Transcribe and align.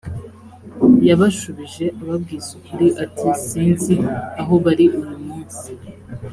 yabashubije 1.07 1.85
ababwiza 2.01 2.49
ukuri 2.59 2.87
ati 3.03 3.27
sinzi 3.45 3.95
aho 4.41 4.53
bari 4.63 4.85
uyu 5.01 5.17
munsi 5.25 5.69